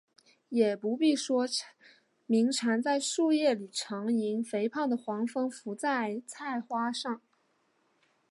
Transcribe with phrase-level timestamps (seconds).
[0.49, 1.45] 也不必说
[2.25, 7.21] 鸣蝉在树叶里长吟，肥胖的黄蜂伏在菜花上